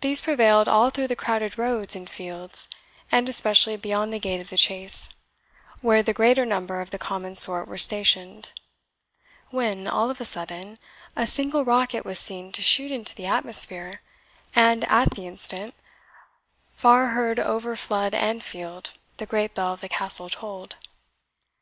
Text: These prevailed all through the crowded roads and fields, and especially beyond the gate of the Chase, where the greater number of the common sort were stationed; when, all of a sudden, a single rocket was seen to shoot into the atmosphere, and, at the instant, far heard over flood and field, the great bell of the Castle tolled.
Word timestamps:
These 0.00 0.22
prevailed 0.22 0.66
all 0.66 0.88
through 0.88 1.08
the 1.08 1.14
crowded 1.14 1.58
roads 1.58 1.94
and 1.94 2.08
fields, 2.08 2.68
and 3.10 3.28
especially 3.28 3.76
beyond 3.76 4.10
the 4.10 4.18
gate 4.18 4.40
of 4.40 4.48
the 4.48 4.56
Chase, 4.56 5.10
where 5.82 6.02
the 6.02 6.14
greater 6.14 6.46
number 6.46 6.80
of 6.80 6.88
the 6.90 6.96
common 6.96 7.36
sort 7.36 7.68
were 7.68 7.76
stationed; 7.76 8.52
when, 9.50 9.86
all 9.86 10.08
of 10.08 10.22
a 10.22 10.24
sudden, 10.24 10.78
a 11.14 11.26
single 11.26 11.66
rocket 11.66 12.02
was 12.02 12.18
seen 12.18 12.50
to 12.52 12.62
shoot 12.62 12.90
into 12.90 13.14
the 13.14 13.26
atmosphere, 13.26 14.00
and, 14.56 14.84
at 14.84 15.10
the 15.10 15.26
instant, 15.26 15.74
far 16.74 17.08
heard 17.08 17.38
over 17.38 17.76
flood 17.76 18.14
and 18.14 18.42
field, 18.42 18.92
the 19.18 19.26
great 19.26 19.52
bell 19.54 19.74
of 19.74 19.82
the 19.82 19.88
Castle 19.90 20.30
tolled. 20.30 20.76